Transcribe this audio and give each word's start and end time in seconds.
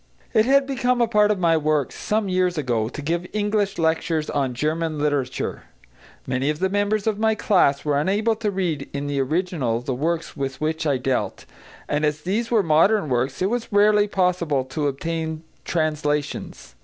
It 0.33 0.45
had 0.47 0.65
become 0.65 0.99
a 0.99 1.07
part 1.07 1.29
of 1.29 1.37
my 1.37 1.55
work, 1.55 1.91
some 1.91 2.27
years 2.27 2.57
ago, 2.57 2.89
to 2.89 3.01
give 3.03 3.27
English 3.33 3.77
lectures 3.77 4.31
on 4.31 4.55
German 4.55 4.97
literature. 4.97 5.65
Many 6.25 6.49
of 6.49 6.57
the 6.57 6.69
members 6.69 7.05
of 7.05 7.19
my 7.19 7.35
class 7.35 7.85
were 7.85 7.99
unable 7.99 8.35
to 8.37 8.49
read 8.49 8.89
in 8.93 9.05
the 9.05 9.21
original 9.21 9.79
the 9.79 9.93
works 9.93 10.35
with 10.35 10.59
which 10.59 10.87
I 10.87 10.97
dealt, 10.97 11.45
and 11.87 12.03
as 12.03 12.21
these 12.21 12.49
were 12.49 12.63
modern 12.63 13.09
works 13.09 13.43
it 13.43 13.49
was 13.51 13.71
rarely 13.71 14.07
possible 14.07 14.63
to 14.63 14.87
obtain 14.87 15.43
translations. 15.65 16.73